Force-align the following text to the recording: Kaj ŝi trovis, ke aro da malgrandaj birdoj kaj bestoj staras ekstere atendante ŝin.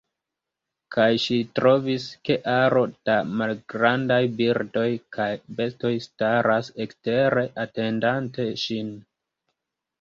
Kaj 0.93 1.09
ŝi 1.23 1.35
trovis, 1.59 2.07
ke 2.29 2.37
aro 2.53 2.81
da 3.11 3.19
malgrandaj 3.43 4.19
birdoj 4.41 4.87
kaj 5.19 5.29
bestoj 5.61 5.95
staras 6.09 6.75
ekstere 6.89 7.47
atendante 7.69 8.51
ŝin. 8.67 8.95